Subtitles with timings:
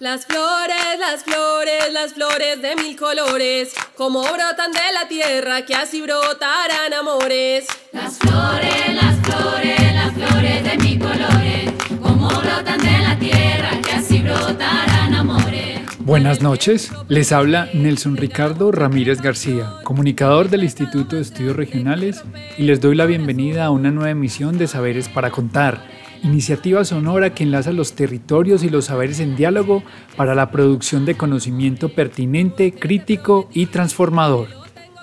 [0.00, 5.74] Las flores, las flores, las flores de mil colores, como brotan de la tierra, que
[5.74, 7.66] así brotarán amores.
[7.92, 13.92] Las flores, las flores, las flores de mil colores, como brotan de la tierra, que
[13.92, 15.80] así brotarán amores.
[15.98, 22.24] Buenas noches, les habla Nelson Ricardo Ramírez García, comunicador del Instituto de Estudios Regionales,
[22.56, 27.34] y les doy la bienvenida a una nueva emisión de Saberes para Contar iniciativa sonora
[27.34, 29.82] que enlaza los territorios y los saberes en diálogo
[30.16, 34.48] para la producción de conocimiento pertinente, crítico y transformador.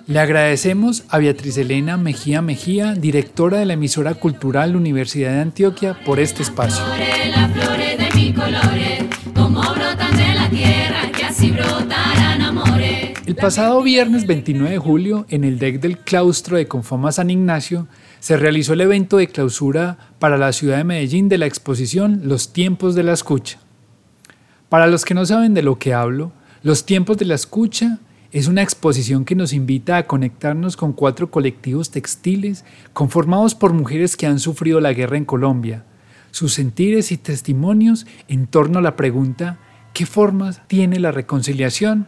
[0.07, 5.97] Le agradecemos a Beatriz Elena Mejía Mejía, directora de la emisora cultural Universidad de Antioquia,
[6.05, 6.85] por este espacio.
[13.25, 17.87] El pasado viernes 29 de julio, en el deck del claustro de Confoma San Ignacio,
[18.19, 22.53] se realizó el evento de clausura para la ciudad de Medellín de la exposición Los
[22.53, 23.59] tiempos de la escucha.
[24.69, 26.31] Para los que no saben de lo que hablo,
[26.63, 27.99] Los tiempos de la escucha
[28.31, 34.17] es una exposición que nos invita a conectarnos con cuatro colectivos textiles conformados por mujeres
[34.17, 35.85] que han sufrido la guerra en Colombia,
[36.31, 39.59] sus sentires y testimonios en torno a la pregunta
[39.93, 42.07] ¿qué formas tiene la reconciliación?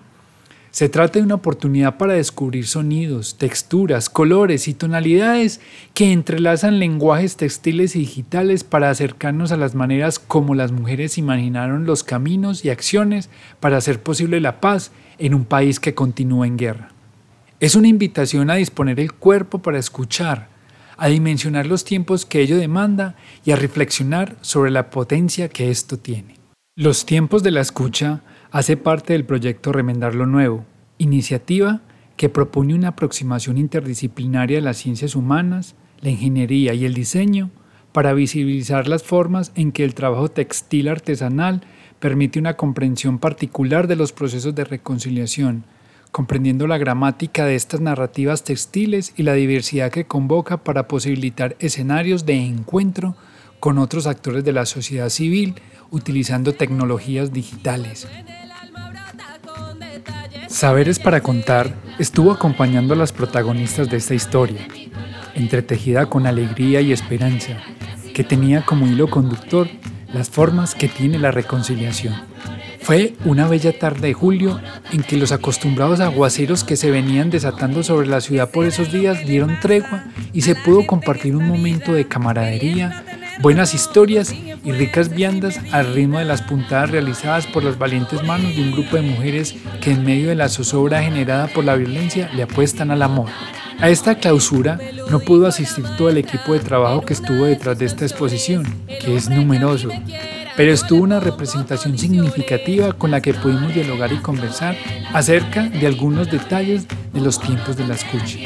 [0.72, 5.62] Se trata de una oportunidad para descubrir sonidos, texturas, colores y tonalidades
[5.95, 11.86] que entrelazan lenguajes textiles y digitales para acercarnos a las maneras como las mujeres imaginaron
[11.86, 16.58] los caminos y acciones para hacer posible la paz en un país que continúa en
[16.58, 16.90] guerra.
[17.59, 20.50] Es una invitación a disponer el cuerpo para escuchar,
[20.97, 25.97] a dimensionar los tiempos que ello demanda y a reflexionar sobre la potencia que esto
[25.97, 26.35] tiene.
[26.75, 30.65] Los tiempos de la escucha hace parte del proyecto Remendar lo Nuevo,
[30.97, 31.81] iniciativa
[32.17, 37.49] que propone una aproximación interdisciplinaria de las ciencias humanas, la ingeniería y el diseño
[37.91, 41.61] para visibilizar las formas en que el trabajo textil artesanal
[41.99, 45.63] permite una comprensión particular de los procesos de reconciliación,
[46.11, 52.25] comprendiendo la gramática de estas narrativas textiles y la diversidad que convoca para posibilitar escenarios
[52.25, 53.16] de encuentro
[53.59, 55.56] con otros actores de la sociedad civil
[55.92, 58.08] utilizando tecnologías digitales.
[60.47, 64.68] Saberes para contar estuvo acompañando a las protagonistas de esta historia,
[65.36, 67.58] entretejida con alegría y esperanza,
[68.14, 69.68] que tenía como hilo conductor
[70.14, 72.16] las formas que tiene la reconciliación.
[72.81, 74.59] Fue una bella tarde de julio
[74.91, 79.26] en que los acostumbrados aguaceros que se venían desatando sobre la ciudad por esos días
[79.28, 83.03] dieron tregua y se pudo compartir un momento de camaradería,
[83.39, 88.55] buenas historias y ricas viandas al ritmo de las puntadas realizadas por las valientes manos
[88.55, 92.29] de un grupo de mujeres que en medio de la zozobra generada por la violencia
[92.33, 93.29] le apuestan al amor.
[93.79, 94.78] A esta clausura
[95.09, 99.16] no pudo asistir todo el equipo de trabajo que estuvo detrás de esta exposición, que
[99.16, 99.89] es numeroso,
[100.57, 104.75] pero estuvo una representación significativa con la que pudimos dialogar y conversar
[105.13, 108.38] acerca de algunos detalles de los tiempos de la escucha.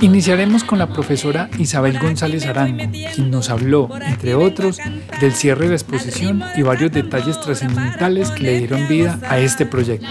[0.00, 4.78] Iniciaremos con la profesora Isabel González Arango, quien nos habló, entre otros,
[5.20, 9.66] del cierre de la exposición y varios detalles trascendentales que le dieron vida a este
[9.66, 10.06] proyecto.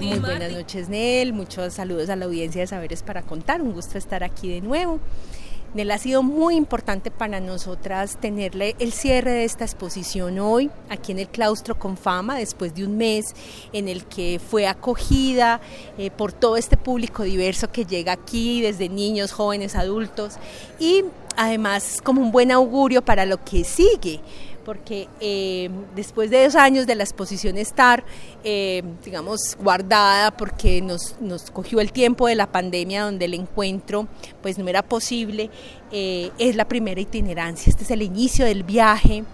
[0.00, 1.32] muy buenas noches, Nel.
[1.32, 3.62] Muchos saludos a la audiencia de Saberes para Contar.
[3.62, 5.00] Un gusto estar aquí de nuevo.
[5.74, 11.10] Nel ha sido muy importante para nosotras tenerle el cierre de esta exposición hoy, aquí
[11.10, 13.34] en el claustro con fama, después de un mes
[13.72, 15.60] en el que fue acogida
[15.98, 20.34] eh, por todo este público diverso que llega aquí, desde niños, jóvenes, adultos,
[20.78, 21.04] y
[21.36, 24.20] además como un buen augurio para lo que sigue
[24.64, 28.04] porque eh, después de dos años de la exposición estar,
[28.42, 34.08] eh, digamos, guardada porque nos, nos, cogió el tiempo de la pandemia donde el encuentro
[34.42, 35.50] pues no era posible,
[35.92, 39.24] eh, es la primera itinerancia, este es el inicio del viaje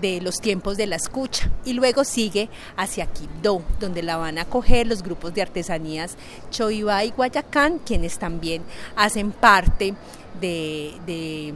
[0.00, 1.50] de los tiempos de la escucha.
[1.64, 6.16] Y luego sigue hacia Quibdó, donde la van a acoger los grupos de artesanías
[6.50, 8.62] Choiba y Guayacán, quienes también
[8.96, 9.94] hacen parte
[10.40, 11.54] de,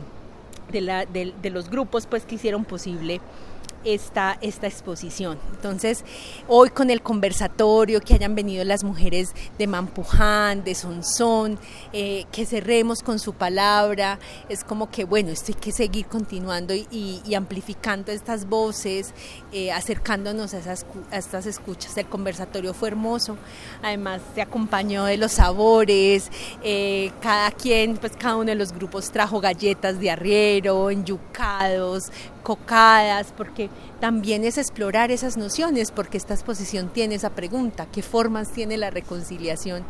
[1.50, 3.20] los grupos pues, que hicieron posible
[3.84, 5.38] esta, esta exposición.
[5.52, 6.04] Entonces,
[6.48, 11.58] hoy con el conversatorio, que hayan venido las mujeres de Mampuján, de Sonsón,
[11.92, 14.18] eh, que cerremos con su palabra,
[14.48, 19.14] es como que, bueno, esto hay que seguir continuando y, amplificando estas voces,
[19.52, 21.96] eh, acercándonos a, esas, estas escuchas.
[21.96, 23.36] El conversatorio fue hermoso,
[23.82, 26.30] además se acompañó de los sabores,
[26.62, 32.10] eh, cada quien, pues cada uno de los grupos trajo galletas de arriero, enyucados,
[32.42, 38.50] cocadas, porque también es explorar esas nociones, porque esta exposición tiene esa pregunta, ¿qué formas
[38.52, 39.84] tiene la reconciliación?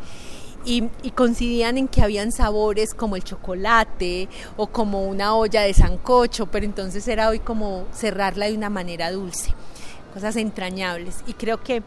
[0.65, 0.83] Y,
[1.13, 6.65] coincidían en que habían sabores como el chocolate o como una olla de sancocho, pero
[6.65, 9.53] entonces era hoy como cerrarla de una manera dulce,
[10.13, 11.23] cosas entrañables.
[11.27, 11.83] Y creo que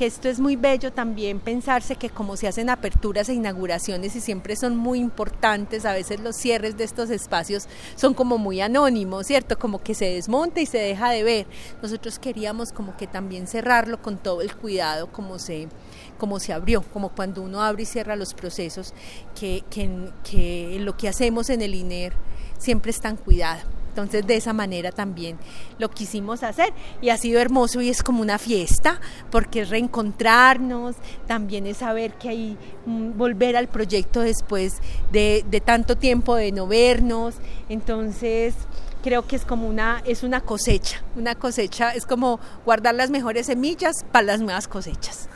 [0.00, 4.22] que esto es muy bello también pensarse que como se hacen aperturas e inauguraciones y
[4.22, 9.26] siempre son muy importantes, a veces los cierres de estos espacios son como muy anónimos,
[9.26, 9.58] ¿cierto?
[9.58, 11.46] Como que se desmonta y se deja de ver.
[11.82, 15.68] Nosotros queríamos como que también cerrarlo con todo el cuidado como se,
[16.16, 18.94] como se abrió, como cuando uno abre y cierra los procesos,
[19.38, 22.14] que, que, que lo que hacemos en el INER
[22.58, 23.79] siempre está en cuidado.
[23.90, 25.36] Entonces de esa manera también
[25.78, 26.72] lo quisimos hacer
[27.02, 29.00] y ha sido hermoso y es como una fiesta
[29.30, 30.94] porque es reencontrarnos,
[31.26, 34.78] también es saber que hay mm, volver al proyecto después
[35.10, 37.34] de, de tanto tiempo de no vernos.
[37.68, 38.54] Entonces
[39.02, 43.46] creo que es como una, es una cosecha, una cosecha, es como guardar las mejores
[43.46, 45.28] semillas para las nuevas cosechas.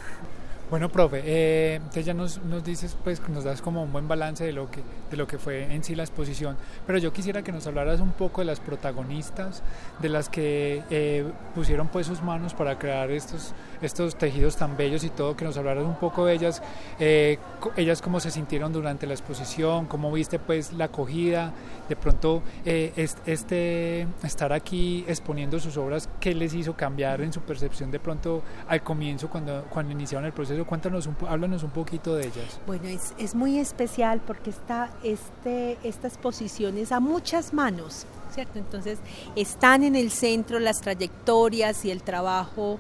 [0.71, 4.45] Bueno, profe, eh, entonces ya nos, nos, dices, pues nos das como un buen balance
[4.45, 6.57] de lo, que, de lo que fue en sí la exposición,
[6.87, 9.63] pero yo quisiera que nos hablaras un poco de las protagonistas,
[10.01, 13.53] de las que eh, pusieron pues sus manos para crear estos,
[13.83, 16.63] estos tejidos tan bellos y todo, que nos hablaras un poco de ellas,
[16.99, 17.39] eh,
[17.77, 21.53] ellas cómo se sintieron durante la exposición, cómo viste pues la acogida,
[21.89, 27.91] de pronto este estar aquí exponiendo sus obras, qué les hizo cambiar en su percepción
[27.91, 32.27] de pronto al comienzo cuando, cuando iniciaron el proceso Cuéntanos, un, háblanos un poquito de
[32.27, 32.61] ellas.
[32.67, 38.59] Bueno, es, es muy especial porque está este, esta exposición a muchas manos, ¿cierto?
[38.59, 38.99] Entonces,
[39.37, 42.79] están en el centro las trayectorias y el trabajo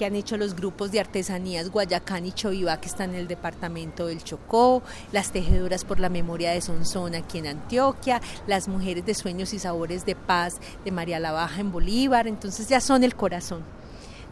[0.00, 4.06] que han hecho los grupos de artesanías Guayacán y Chovivá que están en el departamento
[4.06, 4.82] del Chocó,
[5.12, 9.58] las tejedoras por la memoria de Sonsón aquí en Antioquia, las mujeres de sueños y
[9.58, 10.54] sabores de paz
[10.86, 13.62] de María la Baja en Bolívar, entonces ya son el corazón.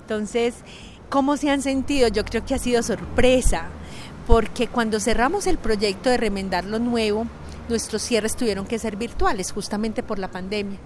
[0.00, 0.54] Entonces,
[1.10, 2.08] ¿Cómo se han sentido?
[2.08, 3.68] Yo creo que ha sido sorpresa,
[4.26, 7.26] porque cuando cerramos el proyecto de remendar lo nuevo,
[7.70, 10.78] nuestros cierres tuvieron que ser virtuales justamente por la pandemia.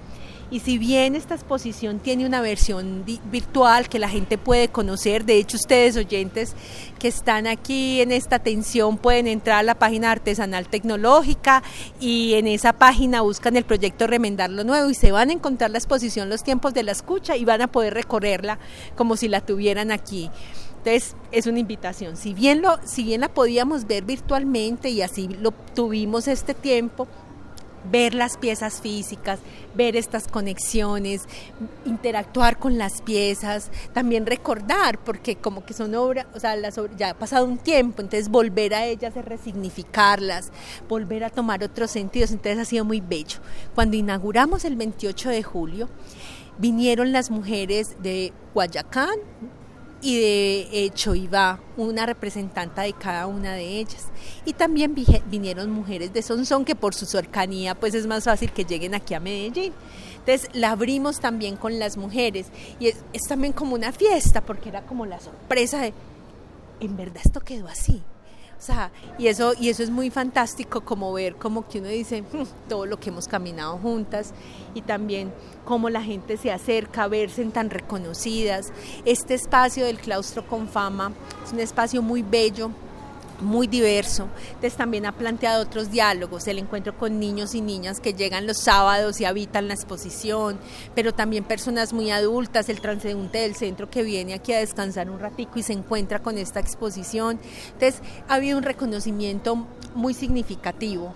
[0.52, 5.38] Y si bien esta exposición tiene una versión virtual que la gente puede conocer, de
[5.38, 6.54] hecho ustedes oyentes
[6.98, 11.62] que están aquí en esta atención pueden entrar a la página artesanal tecnológica
[12.00, 15.70] y en esa página buscan el proyecto Remendar lo Nuevo y se van a encontrar
[15.70, 18.58] la exposición Los tiempos de la escucha y van a poder recorrerla
[18.94, 20.28] como si la tuvieran aquí.
[20.84, 22.16] Entonces es una invitación.
[22.16, 27.06] Si bien, lo, si bien la podíamos ver virtualmente y así lo tuvimos este tiempo,
[27.90, 29.40] ver las piezas físicas,
[29.74, 31.22] ver estas conexiones,
[31.84, 37.10] interactuar con las piezas, también recordar, porque como que son obras, o sea, las ya
[37.10, 40.50] ha pasado un tiempo, entonces volver a ellas es resignificarlas,
[40.88, 43.38] volver a tomar otros sentidos, entonces ha sido muy bello.
[43.74, 45.88] Cuando inauguramos el 28 de julio,
[46.58, 49.18] vinieron las mujeres de Guayacán,
[50.02, 54.08] y de hecho iba una representante de cada una de ellas.
[54.44, 54.94] Y también
[55.30, 59.14] vinieron mujeres de Sonsón que por su cercanía pues es más fácil que lleguen aquí
[59.14, 59.72] a Medellín.
[60.18, 62.48] Entonces la abrimos también con las mujeres
[62.78, 65.94] y es, es también como una fiesta porque era como la sorpresa de,
[66.80, 68.02] en verdad esto quedó así
[69.18, 72.86] y eso, y eso es muy fantástico como ver como que uno dice hmm, todo
[72.86, 74.32] lo que hemos caminado juntas
[74.74, 75.32] y también
[75.64, 78.72] cómo la gente se acerca a verse tan reconocidas.
[79.04, 81.12] Este espacio del claustro con fama
[81.44, 82.70] es un espacio muy bello,
[83.40, 84.28] muy diverso.
[84.48, 88.58] Entonces también ha planteado otros diálogos, el encuentro con niños y niñas que llegan los
[88.58, 90.58] sábados y habitan la exposición,
[90.94, 95.18] pero también personas muy adultas, el transeúnte del centro que viene aquí a descansar un
[95.18, 97.40] ratico y se encuentra con esta exposición.
[97.72, 101.14] Entonces ha habido un reconocimiento muy significativo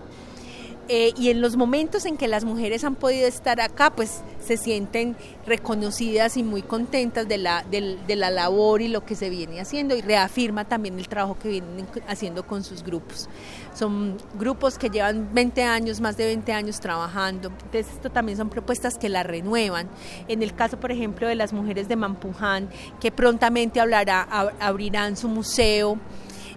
[0.89, 4.57] eh, y en los momentos en que las mujeres han podido estar acá, pues se
[4.57, 5.17] sienten
[5.47, 9.97] reconocidas y muy contentas de la, de, la labor y lo que se viene haciendo
[9.97, 13.29] y reafirma también el trabajo que vienen haciendo con sus grupos.
[13.75, 18.49] Son grupos que llevan 20 años, más de 20 años trabajando, entonces esto también son
[18.49, 19.89] propuestas que la renuevan.
[20.29, 24.23] En el caso, por ejemplo, de las mujeres de Mampuján, que prontamente hablará,
[24.61, 25.99] abrirán su museo,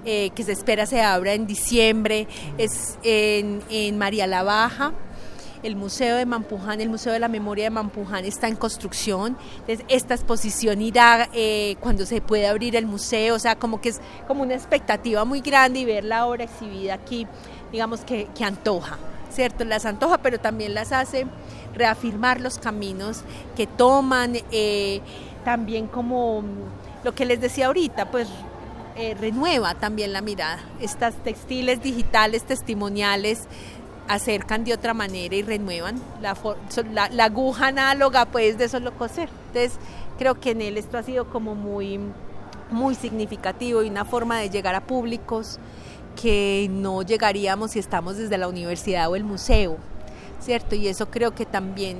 [0.05, 2.27] eh, que se espera se abra en diciembre,
[2.57, 4.93] es en, María la Baja.
[5.61, 9.37] el Museo de Mampuján, el Museo de la Memoria de Mampuján está en construcción.
[9.67, 14.01] Esta exposición irá eh, cuando se puede abrir el museo, o sea, como que es
[14.27, 17.27] como una expectativa muy grande y ver la obra exhibida aquí,
[17.71, 18.97] digamos que, que antoja,
[19.31, 19.65] ¿cierto?
[19.65, 21.25] Las antoja, pero también las hace
[21.73, 23.23] reafirmar los caminos
[23.55, 25.01] que toman, eh,
[25.43, 26.43] también como
[27.03, 28.27] lo que les decía ahorita, pues
[28.99, 30.59] eh, renueva también la mirada.
[30.81, 33.47] Estas textiles digitales, testimoniales,
[34.09, 36.35] acercan de otra manera y renuevan la,
[37.09, 39.29] la, aguja análoga pues de solo coser.
[39.47, 39.79] Entonces
[40.17, 41.97] creo que en él esto ha sido como muy,
[42.71, 45.59] muy significativo y una forma de llegar a públicos
[46.21, 49.77] que no llegaríamos si estamos desde la universidad o el museo,
[50.41, 50.75] ¿cierto?
[50.75, 51.97] Y eso creo que también,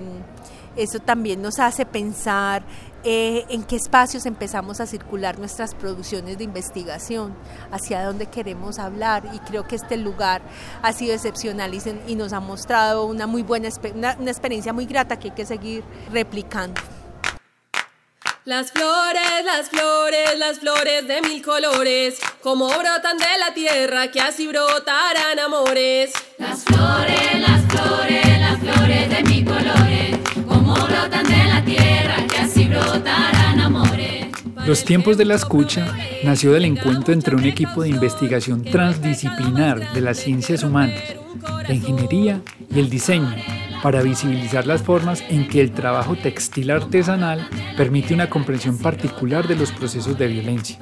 [0.75, 2.63] eso también nos hace pensar
[3.03, 7.35] eh, en qué espacios empezamos a circular nuestras producciones de investigación,
[7.71, 10.41] hacia dónde queremos hablar y creo que este lugar
[10.81, 15.17] ha sido excepcional y, nos ha mostrado una muy buena una, una experiencia muy grata
[15.17, 16.81] que hay que seguir replicando.
[18.45, 24.21] Las flores, las flores, las flores de mil colores, como brotan de la tierra, que
[24.21, 26.11] así brotarán amores.
[26.37, 27.18] Las flores, las flores,
[34.69, 40.01] Los tiempos de la escucha nació del encuentro entre un equipo de investigación transdisciplinar de
[40.01, 41.01] las ciencias humanas,
[41.67, 43.35] la ingeniería y el diseño
[43.81, 49.55] para visibilizar las formas en que el trabajo textil artesanal permite una comprensión particular de
[49.55, 50.77] los procesos de violencia.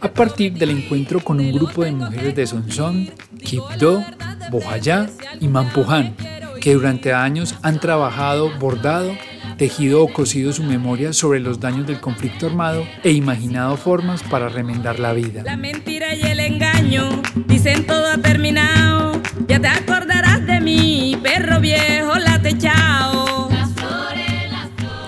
[0.00, 3.10] A partir del encuentro con un grupo de mujeres de Sonsón,
[3.44, 4.02] Quibdó,
[4.50, 6.16] Bojayá y Mampuján,
[6.62, 9.12] que durante años han trabajado, bordado,
[9.58, 14.48] tejido o cosido su memoria sobre los daños del conflicto armado e imaginado formas para
[14.48, 15.42] remendar la vida.
[15.42, 19.20] La mentira y el engaño dicen todo ha terminado.
[19.48, 23.48] Ya te acordarás de mí, perro viejo, la techao.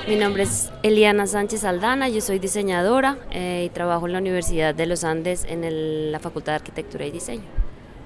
[0.08, 4.74] Mi nombre es Eliana Sánchez Aldana, yo soy diseñadora eh, y trabajo en la Universidad
[4.74, 7.44] de los Andes en la Facultad de Arquitectura y Diseño.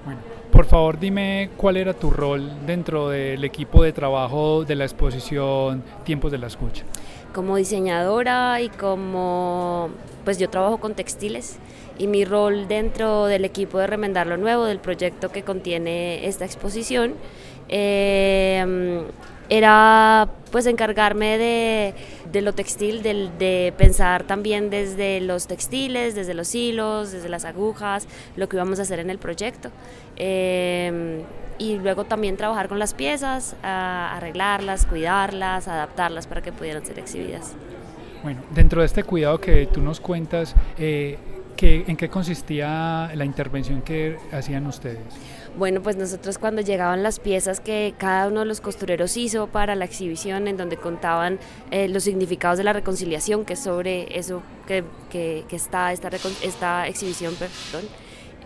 [0.05, 0.19] Bueno,
[0.55, 5.83] por favor dime cuál era tu rol dentro del equipo de trabajo de la exposición
[6.05, 6.85] Tiempos de la Escucha.
[7.33, 9.89] Como diseñadora y como,
[10.23, 11.57] pues yo trabajo con textiles
[11.97, 16.45] y mi rol dentro del equipo de Remendar lo Nuevo, del proyecto que contiene esta
[16.45, 17.15] exposición,
[17.67, 19.03] eh,
[19.49, 21.93] era pues encargarme de,
[22.31, 27.45] de lo textil, de, de, pensar también desde los textiles, desde los hilos, desde las
[27.45, 29.69] agujas, lo que íbamos a hacer en el proyecto.
[30.15, 31.21] Eh,
[31.57, 37.53] y luego también trabajar con las piezas, arreglarlas, cuidarlas, adaptarlas para que pudieran ser exhibidas.
[38.23, 41.17] Bueno, dentro de este cuidado que tú nos cuentas, eh,
[41.57, 44.99] ¿En qué consistía la intervención que hacían ustedes?
[45.57, 49.75] Bueno, pues nosotros cuando llegaban las piezas que cada uno de los costureros hizo para
[49.75, 51.39] la exhibición, en donde contaban
[51.71, 56.09] eh, los significados de la reconciliación, que es sobre eso que, que, que está esta,
[56.43, 57.89] esta exhibición, perdón,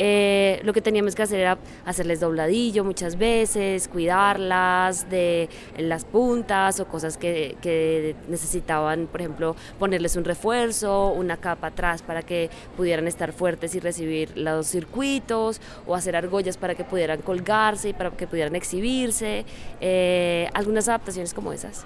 [0.01, 6.79] eh, lo que teníamos que hacer era hacerles dobladillo muchas veces, cuidarlas de las puntas
[6.79, 13.07] o cosas que, necesitaban, por ejemplo, ponerles un refuerzo, una capa atrás para que pudieran
[13.07, 18.11] estar fuertes y recibir los circuitos, o hacer argollas para que pudieran colgarse y para
[18.11, 19.45] que pudieran exhibirse,
[19.81, 21.85] eh, algunas adaptaciones como esas.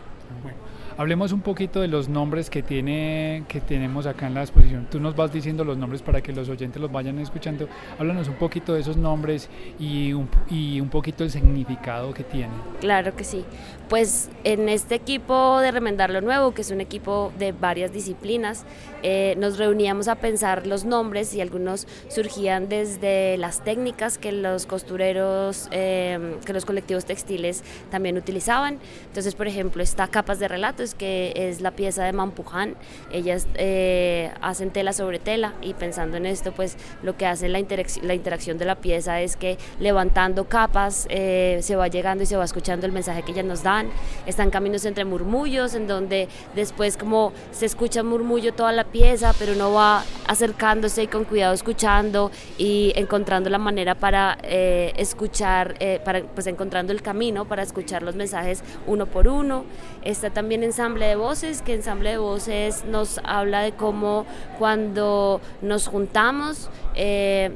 [0.98, 4.88] Hablemos un poquito de los nombres que, tiene, que tenemos acá en la exposición.
[4.92, 7.68] Tú nos vas diciendo los nombres para que los oyentes los vayan escuchando.
[7.98, 12.58] Háblanos un poquito de esos nombres y un, y un poquito el significado que tienen.
[12.80, 13.44] Claro que sí.
[13.90, 18.66] Pues en este equipo de Remendar lo Nuevo, que es un equipo de varias disciplinas,
[19.04, 24.66] eh, nos reuníamos a pensar los nombres y algunos surgían desde las técnicas que los
[24.66, 28.80] costureros, eh, que los colectivos textiles también utilizaban.
[29.08, 32.75] Entonces, por ejemplo, está Capas de Relato que es la pieza de Mampuján.
[33.12, 37.60] Ellas eh, hacen tela sobre tela y pensando en esto, pues lo que hace la,
[38.02, 42.46] la interacción de la pieza es que levantando capas se va llegando y se va
[42.46, 43.83] escuchando el mensaje que ellas nos dan.
[44.25, 49.54] Están caminos entre murmullos, en donde después como se escucha murmullo toda la pieza, pero
[49.54, 56.24] uno va acercándose y con cuidado escuchando y encontrando la manera para eh, escuchar, para,
[56.24, 59.66] pues encontrando el camino para escuchar los mensajes uno por uno.
[60.04, 64.25] Está también en ensamble de voces, que ensamble de voces nos habla de cómo
[64.58, 67.52] cuando nos juntamos, eh,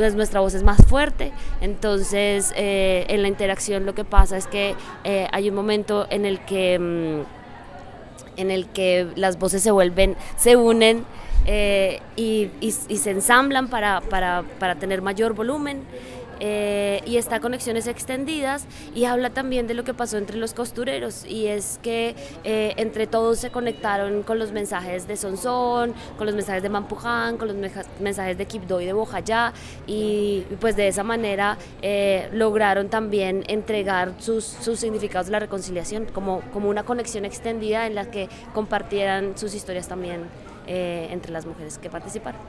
[0.00, 1.30] pues nuestra voz es más fuerte.
[1.60, 6.24] Entonces, eh, en la interacción lo que pasa es que eh, hay un momento en
[6.24, 11.04] el que, mm, en el que las voces se vuelven, se unen
[12.16, 15.82] y, y, se ensamblan para, para, para tener mayor volumen.
[16.40, 21.24] Eh, y está Conexiones Extendidas y habla también de lo que pasó entre los costureros
[21.26, 26.34] y es que eh, entre todos se conectaron con los mensajes de Sonsón, con los
[26.34, 27.56] mensajes de Mampuján, con los
[28.00, 29.52] mensajes de Quibdó y de Bojayá
[29.86, 36.06] y pues de esa manera eh, lograron también entregar sus, sus significados de la reconciliación
[36.06, 40.22] como, como una conexión extendida en la que compartieran sus historias también
[40.66, 42.40] entre las mujeres que participaron.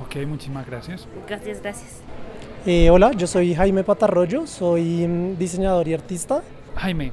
[0.00, 1.08] Ok, muchísimas gracias.
[1.26, 2.02] Gracias, gracias.
[2.66, 6.42] Eh, hola, yo soy Jaime Patarroyo, soy mm, diseñador y artista.
[6.76, 7.12] Jaime,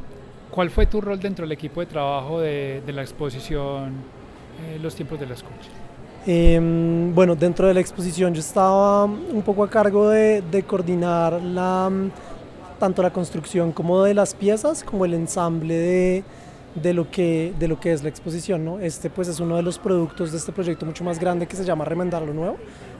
[0.50, 3.96] ¿cuál fue tu rol dentro del equipo de trabajo de, la exposición
[4.66, 5.70] eh, Los tiempos de la escucha?
[6.26, 11.90] Em, bueno, dentro de la exposición yo estaba un poco a cargo de, coordinar la,
[11.92, 12.12] mm,
[12.80, 16.24] tanto la construcción como de las piezas, como el ensamble de,
[16.76, 18.64] de lo que, de lo que es la exposición.
[18.66, 18.80] ¿no?
[18.80, 21.64] Este pues es uno de los productos de este proyecto mucho más grande que se
[21.64, 22.58] llama Remendar lo Nuevo.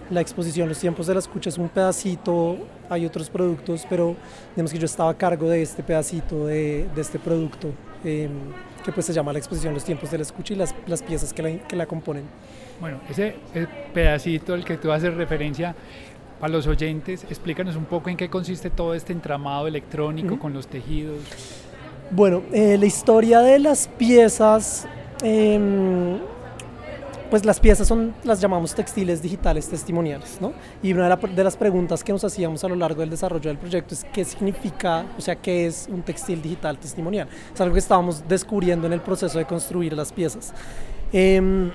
[0.10, 2.58] La exposición Los tiempos de la escucha es un pedacito,
[2.90, 4.18] hay otros productos, pero
[4.54, 7.70] digamos que yo estaba a cargo de este pedacito de, de este producto
[8.04, 8.30] em,
[8.84, 11.32] que pues se llama la exposición Los tiempos de la escucha y las, las piezas
[11.32, 12.26] que la, que la componen.
[12.82, 13.36] Bueno, ese,
[13.94, 15.76] pedacito al que tú haces referencia,
[16.42, 20.66] para los oyentes, explícanos un poco en qué consiste todo este entramado electrónico con los
[20.66, 21.20] tejidos.
[22.14, 24.86] Bueno, eh, la historia de las piezas,
[25.24, 26.18] em,
[27.30, 30.52] pues las piezas son, las llamamos textiles digitales testimoniales, ¿no?
[30.84, 33.94] Y una de, las preguntas que nos hacíamos a lo largo del desarrollo del proyecto
[33.94, 37.30] es qué significa, o sea, qué es un textil digital testimonial.
[37.54, 40.54] Es algo que estábamos descubriendo en el proceso de construir las piezas.
[41.14, 41.72] Em,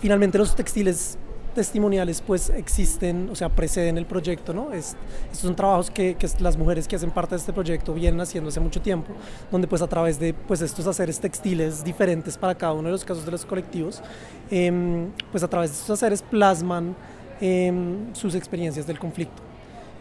[0.00, 1.16] finalmente los textiles
[1.54, 4.72] testimoniales pues existen, o sea, preceden el proyecto, ¿no?
[4.72, 8.20] Es, estos son trabajos que, que, las mujeres que hacen parte de este proyecto vienen
[8.20, 9.12] haciendo hace mucho tiempo,
[9.50, 13.04] donde pues a través de pues estos haceres textiles diferentes para cada uno de los
[13.04, 14.02] casos de los colectivos,
[14.50, 16.94] em, pues a través de estos haceres plasman
[17.40, 19.42] em, sus experiencias del conflicto.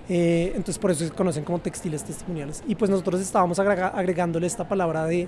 [0.10, 2.64] Eh, entonces por eso se conocen como textiles testimoniales.
[2.68, 5.28] Y pues nosotros estábamos agregándole esta palabra de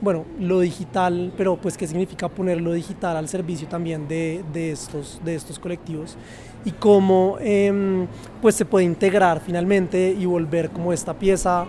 [0.00, 4.70] bueno, lo digital, pero pues qué significa poner lo digital al servicio también de, de
[4.70, 6.16] estos, de estos colectivos
[6.64, 8.06] y cómo em,
[8.40, 11.66] pues se puede integrar finalmente y volver como esta pieza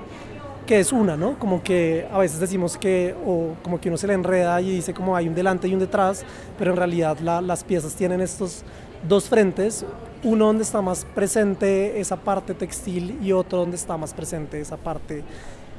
[0.67, 1.39] que es una, ¿no?
[1.39, 4.93] Como que a veces decimos que, o como que uno se le enreda y dice
[4.93, 6.23] como hay un delante y un detrás,
[6.59, 8.63] pero en realidad las piezas tienen estos
[9.07, 9.83] dos frentes,
[10.23, 14.77] uno donde está más presente esa parte textil y otro donde está más presente esa
[14.77, 15.23] parte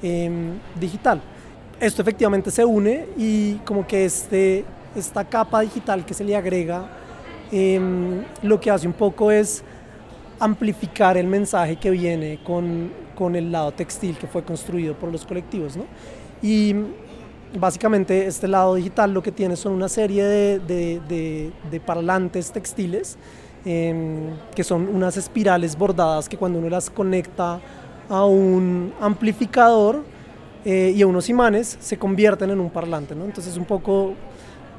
[0.02, 1.22] em, digital
[1.80, 4.64] esto efectivamente se une y como que este,
[4.94, 6.86] esta capa digital que se le agrega
[7.50, 9.64] em, lo que hace un poco es
[10.38, 15.24] amplificar el mensaje que viene con, con, el lado textil que fue construido por los
[15.24, 15.76] colectivos.
[15.76, 15.84] ¿no?
[16.42, 16.74] Y
[17.58, 20.60] básicamente este lado digital lo que tiene son una serie de,
[21.70, 23.16] de, parlantes textiles
[23.64, 27.58] em, que son unas espirales bordadas que cuando uno las conecta
[28.08, 30.02] a un amplificador,
[30.64, 33.14] eh, y unos imanes se convierten en un parlante.
[33.14, 33.24] ¿no?
[33.24, 34.14] Entonces un poco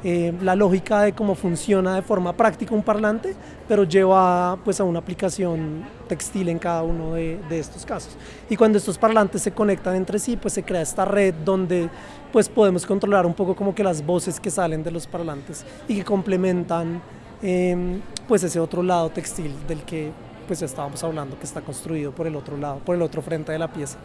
[0.03, 3.35] eh, la lógica de cómo funciona de forma práctica un parlante,
[3.67, 8.17] pero lleva pues, a una aplicación textil en cada uno de, estos casos.
[8.49, 11.87] Y cuando estos parlantes se conectan entre sí, pues se crea esta red donde
[12.31, 15.95] pues, podemos controlar un poco como que las voces que salen de los parlantes y
[15.95, 16.99] que complementan
[17.43, 20.11] em, pues ese otro lado textil del que
[20.47, 23.59] pues estábamos hablando que está construido por el otro lado, por el otro frente de
[23.59, 23.99] la pieza.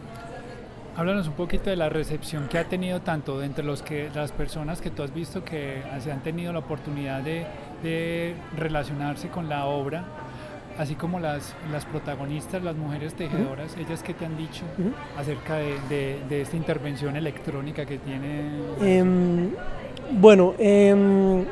[0.97, 4.81] Háblanos un poquito de la recepción que ha tenido tanto entre los que, las personas
[4.81, 10.05] que tú has visto que se han tenido la oportunidad de, relacionarse con la obra,
[10.79, 14.63] así como las, las protagonistas, las mujeres tejedoras, ellas que te han dicho
[15.15, 18.41] acerca de, esta intervención electrónica que tiene.
[18.81, 19.51] Em,
[20.19, 21.45] bueno, em,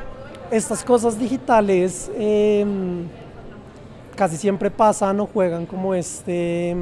[0.49, 3.03] estas cosas digitales em,
[4.15, 6.75] casi siempre pasan o juegan como este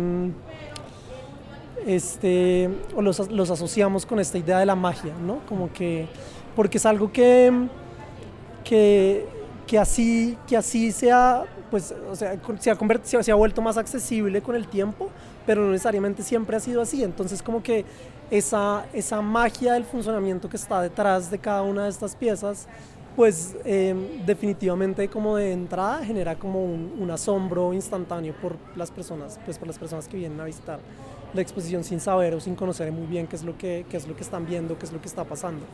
[1.86, 5.39] este, o los, los, asociamos con esta idea de la magia, ¿no?
[5.48, 6.08] Como que,
[6.56, 7.67] porque es algo que,
[8.63, 9.26] que,
[9.67, 14.41] que así, que así sea, pues, o sea, se ha, se ha vuelto más accesible
[14.41, 15.10] con el tiempo,
[15.46, 17.04] pero no necesariamente siempre ha sido así.
[17.04, 17.86] Entonces, como que
[18.32, 22.67] esa, esa magia del funcionamiento que está detrás de cada una de estas piezas,
[23.15, 29.39] pues em, definitivamente como de entrada genera como un, un, asombro instantáneo por las personas,
[29.46, 30.80] pues por las personas que vienen a visitar
[31.34, 34.08] la exposición sin saber o sin conocer muy bien qué es lo que, qué es
[34.08, 35.65] lo que están viendo, qué es lo que está pasando.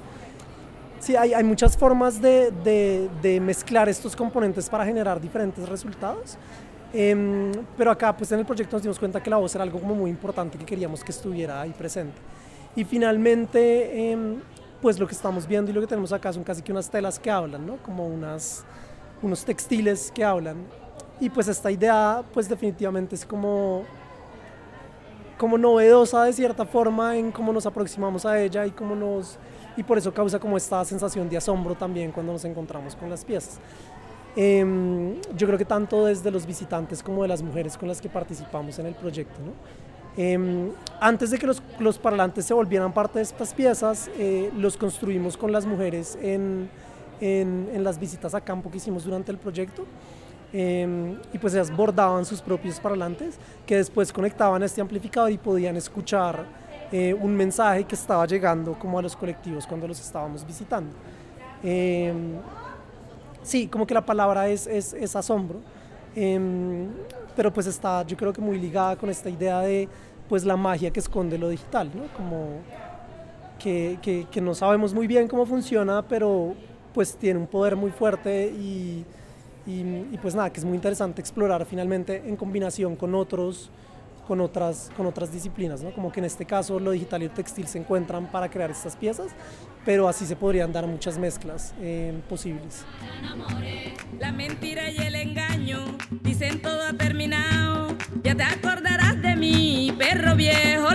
[1.00, 6.38] Sí, hay, hay muchas formas de, de, de, mezclar estos componentes para generar diferentes resultados,
[6.93, 9.80] em, pero acá pues en el proyecto nos dimos cuenta que la voz era algo
[9.80, 12.17] como muy importante que queríamos que estuviera ahí presente.
[12.76, 14.41] Y finalmente, em,
[14.82, 17.17] pues lo que estamos viendo y lo que tenemos acá son casi que unas telas
[17.17, 17.78] que hablan, ¿no?
[17.78, 18.65] Como unas,
[19.22, 20.58] unos textiles que hablan.
[21.22, 23.84] Y pues esta idea pues definitivamente es como
[25.39, 29.39] como novedosa de cierta forma en cómo nos aproximamos a ella y cómo nos
[29.78, 33.23] y por eso causa como esta sensación de asombro también cuando nos encontramos con las
[33.23, 33.58] piezas.
[34.36, 38.10] Em, yo creo que tanto desde los visitantes como de las mujeres con las que
[38.10, 39.39] participamos en el proyecto.
[39.39, 39.54] ¿no?
[40.21, 44.75] Em, antes de que los, los, parlantes se volvieran parte de estas piezas, eh, los
[44.75, 46.69] construimos con las mujeres en,
[47.21, 49.86] en, en, las visitas a campo que hicimos durante el proyecto.
[50.52, 55.38] Em, y pues ellas bordaban sus propios parlantes que después conectaban a este amplificador y
[55.38, 56.44] podían escuchar
[56.92, 60.92] eh, un mensaje que estaba llegando como a los colectivos cuando los estábamos visitando.
[61.62, 62.38] Em,
[63.44, 65.60] sí, como que la palabra es, es, es asombro,
[66.16, 66.88] em,
[67.36, 69.88] pero pues está yo creo que muy ligada con esta idea de
[70.28, 72.04] pues la magia que esconde lo digital, ¿no?
[72.16, 72.48] Como
[73.60, 76.56] que, que, que no sabemos muy bien cómo funciona, pero
[76.94, 79.06] pues tiene un poder muy fuerte y
[79.69, 83.69] y, pues nada, que es muy interesante explorar finalmente en combinación con otros
[84.27, 85.91] con otras, con otras disciplinas, ¿no?
[85.91, 88.95] como que en este caso lo digital y el textil se encuentran para crear estas
[88.95, 89.32] piezas,
[89.86, 92.86] pero así se podrían dar muchas mezclas eh, posibles.
[94.19, 95.79] La mentira y el engaño
[96.21, 100.89] dicen todo ha terminado, ya te acordarás de mí, perro viejo.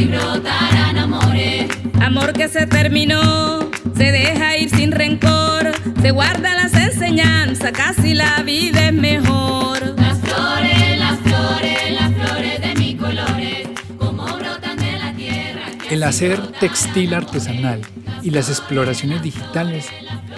[0.00, 1.68] Así brotarán amores.
[2.00, 8.42] Amor que se terminó, se deja ir sin rencor, se guarda las enseñanzas, casi la
[8.42, 9.78] vida es mejor.
[9.98, 15.66] Las flores, las flores, las flores de mis colores, como brotan de la tierra.
[15.90, 17.82] El hacer textil artesanal
[18.22, 19.88] y las exploraciones digitales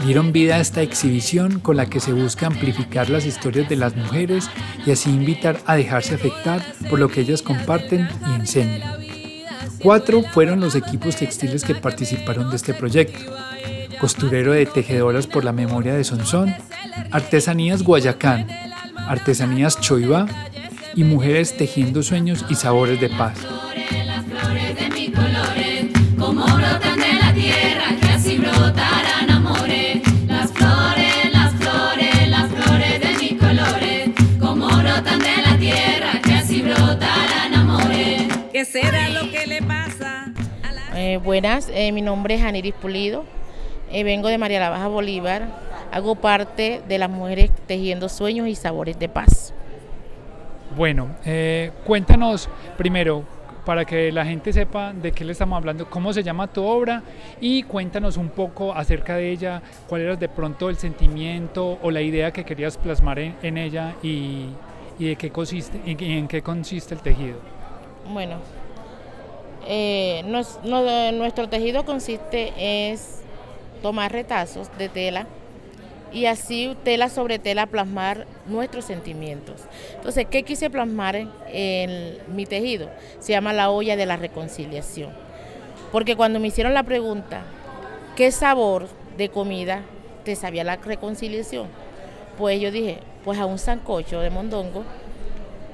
[0.04, 3.94] dieron vida a esta exhibición con la que se busca amplificar las historias de las
[3.94, 4.50] mujeres
[4.84, 9.01] y así invitar a dejarse afectar por lo que ellas comparten y enseñan.
[9.82, 13.32] Cuatro fueron los equipos textiles que participaron de este proyecto.
[14.00, 16.54] Costurero de Tejedoras por la Memoria de Sonsón,
[17.10, 18.46] Artesanías Guayacán,
[19.08, 20.26] Artesanías Choibá
[20.94, 23.38] y Mujeres Tejiendo Sueños y Sabores de Paz.
[36.62, 38.11] Brotarán amores.
[38.62, 40.26] ¿Qué será lo que le pasa?
[40.62, 43.24] a la- Eh, buenas, eh, mi nombre es Aniris Pulido,
[43.90, 45.48] eh, vengo de María la Baja Bolívar,
[45.90, 49.52] hago parte de las mujeres tejiendo sueños y sabores de paz.
[50.76, 52.48] Bueno, eh, cuéntanos
[52.78, 53.24] primero,
[53.66, 57.02] para que la gente sepa de qué le estamos hablando, cómo se llama tu obra
[57.40, 62.00] y cuéntanos un poco acerca de ella, cuál era de pronto el sentimiento o la
[62.00, 64.50] idea que querías plasmar en, en ella y,
[65.00, 67.51] y de qué consiste, y en qué consiste el tejido.
[68.08, 68.36] Bueno,
[69.66, 70.22] eh,
[71.14, 72.52] nuestro tejido consiste
[72.90, 73.20] es
[73.80, 75.26] tomar retazos de tela
[76.12, 79.62] y así tela sobre tela plasmar nuestros sentimientos.
[79.94, 82.90] Entonces, ¿qué quise plasmar en, en mi tejido?
[83.18, 85.10] Se llama la olla de la reconciliación.
[85.90, 87.42] Porque cuando me hicieron la pregunta,
[88.16, 89.82] ¿qué sabor de comida
[90.24, 91.68] te sabía la reconciliación?
[92.36, 94.84] Pues yo dije, pues a un sancocho de mondongo.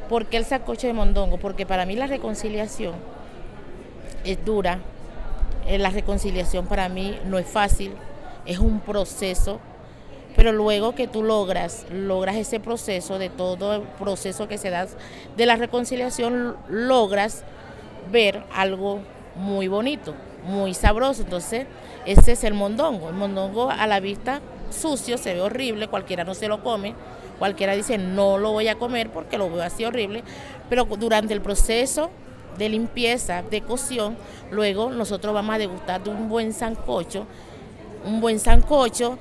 [0.09, 1.37] ¿Por qué el sancocho de mondongo?
[1.38, 2.94] Porque para mí la reconciliación
[4.25, 4.81] es dura.
[5.66, 7.92] Eh, La reconciliación para mí no es fácil,
[8.47, 9.61] es un proceso,
[10.35, 14.87] pero luego que tú logras, logras ese proceso, de todo el proceso que se da
[15.37, 17.44] de la reconciliación, logras
[18.11, 19.01] ver algo
[19.37, 21.23] muy bonito, muy sabroso.
[21.23, 21.66] Entonces,
[22.07, 23.11] ese es el mondongo.
[23.11, 24.40] El mondongo a la vista
[24.71, 26.94] sucio, se ve horrible, cualquiera no se lo come,
[27.38, 30.22] cualquiera dice no lo voy a comer porque lo veo así horrible,
[30.68, 32.11] pero durante el proceso
[32.59, 34.16] de limpieza, de cocción,
[34.51, 37.27] luego nosotros vamos a degustar de un buen sancocho,
[38.05, 39.18] un buen sancocho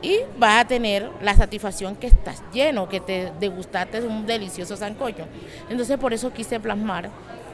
[0.00, 4.76] y vas a tener la satisfacción que estás lleno, que te degustaste de un delicioso
[4.76, 5.24] sancocho.
[5.70, 7.08] Entonces por eso quise plasmar,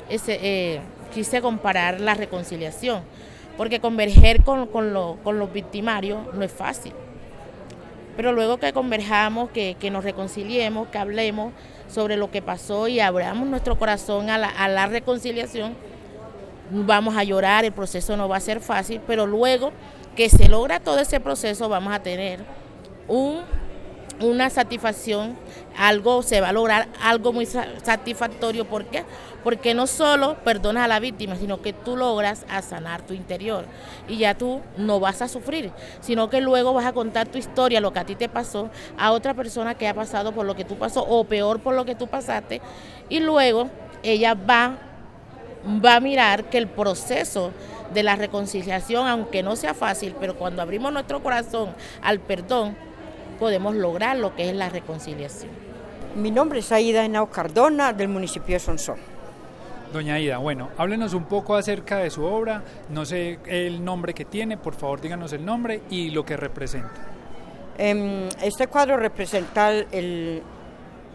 [0.09, 0.81] ese, eh,
[1.13, 3.03] quise comparar la reconciliación,
[3.59, 6.93] porque converger con, lo- con los victimarios no es fácil.
[8.19, 11.53] Pero luego que converjamos, que, que nos reconciliemos, que hablemos
[11.87, 15.77] sobre lo que pasó y abramos nuestro corazón a la, a la reconciliación,
[16.69, 19.71] vamos a llorar, el proceso no va a ser fácil, pero luego
[20.17, 22.41] que se logra todo ese proceso vamos a tener
[23.07, 23.43] un,
[24.21, 25.37] una satisfacción,
[25.77, 28.65] algo se va a lograr algo muy sa- satisfactorio.
[28.65, 29.05] ¿Por qué?
[29.45, 33.65] Porque no solo perdonas a la víctima, sino que tú logras a sanar tu interior
[34.09, 37.81] y ya tú no vas a sufrir, sino que luego vas a contar tu historia,
[37.81, 40.65] lo que a ti te pasó, a otra persona que ha pasado por lo que
[40.65, 42.61] tú pasó o peor por lo que tú pasaste
[43.09, 43.69] y luego
[44.03, 44.77] ella va
[45.85, 47.51] va a mirar que el proceso
[47.93, 52.77] de la reconciliación, aunque no sea fácil, pero cuando abrimos nuestro corazón al perdón,
[53.39, 55.51] podemos lograr lo que es la reconciliación.
[56.17, 58.97] Mi nombre es Aida Henao Cardona, del municipio de Sonsón.
[59.93, 64.25] Doña Aida, bueno, háblenos un poco acerca de su obra, no sé el nombre que
[64.25, 66.91] tiene, por favor díganos el nombre y lo que representa.
[67.79, 69.71] Em, este cuadro representa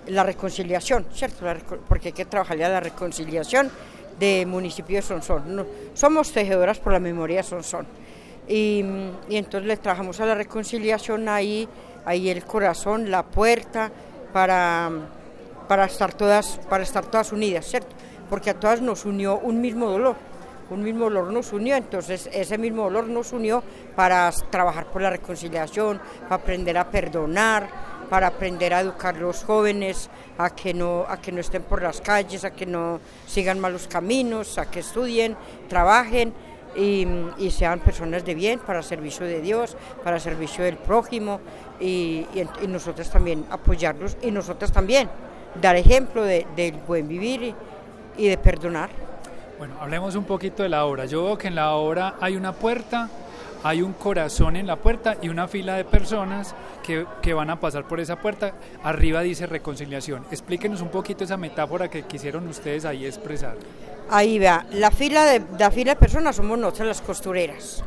[0.07, 1.45] la reconciliación, ¿cierto?
[1.87, 3.69] porque hay que trabajar ya la reconciliación
[4.17, 5.67] de municipio de Sonsón.
[5.93, 7.85] somos tejedoras por la memoria de Sonsón.
[8.47, 8.83] Y,
[9.29, 11.67] y entonces le trabajamos a la reconciliación ahí,
[12.05, 13.91] ahí el corazón, la puerta,
[14.31, 14.89] para,
[15.67, 17.95] para, estar todas, para estar todas unidas, ¿cierto?
[18.29, 20.15] Porque a todas nos unió un mismo dolor,
[20.69, 23.63] un mismo dolor nos unió, entonces ese mismo dolor nos unió
[23.95, 27.69] para trabajar por la reconciliación, para aprender a perdonar,
[28.09, 31.81] para aprender a educar a los jóvenes a que no a que no estén por
[31.81, 35.35] las calles, a que no sigan malos caminos, a que estudien,
[35.69, 36.33] trabajen
[36.75, 37.07] y,
[37.51, 41.39] sean personas de bien para servicio de Dios, para servicio del prójimo
[41.83, 42.25] y,
[42.67, 45.09] nosotros también apoyarlos y nosotros también
[45.61, 47.53] dar ejemplo del buen vivir
[48.17, 48.89] y, de perdonar.
[49.57, 51.05] Bueno, hablemos un poquito de la obra.
[51.05, 53.09] Yo veo que en la obra hay una puerta,
[53.63, 57.59] hay un corazón en la puerta y una fila de personas que, que, van a
[57.59, 58.53] pasar por esa puerta.
[58.83, 60.25] Arriba dice reconciliación.
[60.31, 63.55] Explíquenos un poquito esa metáfora que quisieron ustedes ahí expresar.
[64.09, 67.83] Ahí vea, la fila de, la fila de personas somos nosotros las costureras.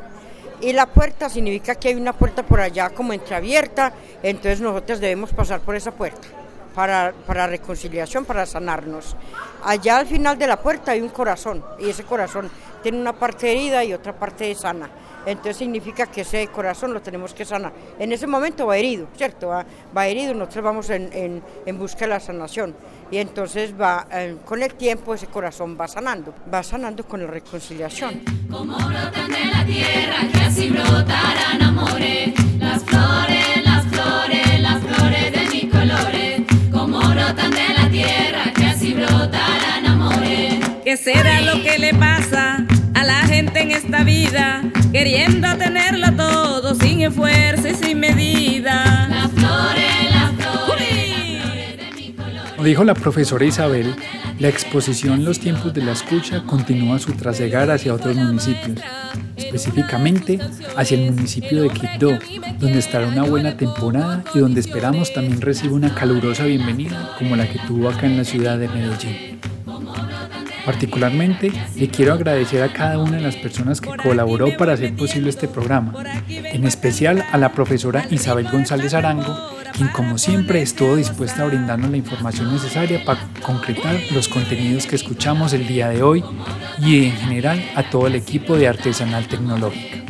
[0.61, 3.93] Y la puerta significa que hay una puerta por allá como entreabierta,
[4.23, 6.29] entonces nosotros debemos pasar por esa puerta
[6.75, 9.17] para, para reconciliación, para sanarnos.
[9.65, 12.51] Allá al final de la puerta hay un corazón y ese corazón
[12.83, 14.89] tiene una parte herida y otra parte sana.
[15.27, 17.73] Entonces significa que ese corazón lo tenemos que sanar.
[17.99, 19.49] En ese momento va herido, ¿cierto?
[19.49, 22.75] Va, herido, nosotros vamos en, en, en busca de la sanación
[23.11, 27.27] y entonces va eh, con el tiempo ese corazón va sanando, va sanando con la
[27.27, 28.23] reconciliación.
[28.51, 31.76] Como brotan de la tierra, que así brotarán
[52.67, 53.95] dijo la profesora Isabel,
[54.41, 58.81] la exposición Los tiempos de la escucha continúa su trasegar hacia otros municipios,
[59.37, 60.41] específicamente
[60.77, 62.19] hacia el municipio de Quibdó,
[62.59, 67.49] donde estará una buena temporada y donde esperamos también reciba una calurosa bienvenida como la
[67.49, 69.56] que tuvo acá en la ciudad de Medellín.
[70.67, 75.31] Particularmente le quiero agradecer a cada una de las personas que colaboró para hacer posible
[75.31, 75.95] este programa,
[76.29, 79.35] en especial a la profesora Isabel González Arango,
[79.73, 84.97] quien como siempre estuvo dispuesta a brindarnos la información necesaria para concretar los contenidos que
[84.97, 86.25] escuchamos el día de hoy
[86.83, 90.03] y en general a todo el equipo de Artesanal Tecnológica.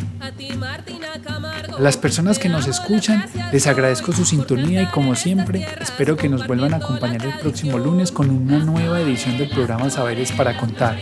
[1.76, 6.28] A las personas que nos escuchan les agradezco su sintonía y como siempre espero que
[6.28, 10.56] nos vuelvan a acompañar el próximo lunes con una nueva edición del programa Saberes para
[10.56, 10.96] Contar.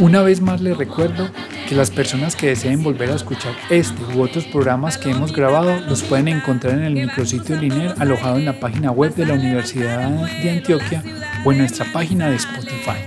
[0.00, 1.30] Una vez más les recuerdo
[1.68, 5.80] que las personas que deseen volver a escuchar este u otros programas que hemos grabado
[5.88, 10.10] los pueden encontrar en el micrositio Liner alojado en la página web de la Universidad
[10.42, 11.04] de Antioquia
[11.44, 12.98] o en nuestra página de Spotify.